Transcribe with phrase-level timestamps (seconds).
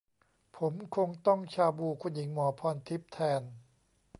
[0.57, 3.41] ผมคงต้องชาบู คุณหญิงหมอพรทิพย์ แทน